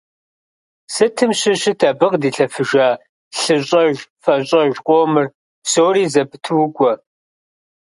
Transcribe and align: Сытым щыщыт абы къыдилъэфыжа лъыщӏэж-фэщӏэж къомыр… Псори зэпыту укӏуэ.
Сытым 0.93 1.31
щыщыт 1.39 1.79
абы 1.89 2.05
къыдилъэфыжа 2.11 2.87
лъыщӏэж-фэщӏэж 3.39 4.75
къомыр… 4.85 5.27
Псори 5.63 6.03
зэпыту 6.13 6.57
укӏуэ. 6.63 6.93